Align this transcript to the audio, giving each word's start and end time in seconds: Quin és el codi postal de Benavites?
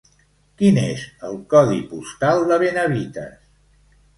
Quin 0.61 0.77
és 0.83 1.03
el 1.27 1.37
codi 1.53 1.77
postal 1.91 2.43
de 2.53 2.59
Benavites? 2.65 3.37